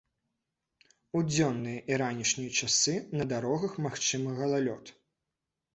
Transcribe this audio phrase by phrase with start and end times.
[1.19, 4.99] У дзённыя і ранішнія часы на дарогах магчымы галалёд.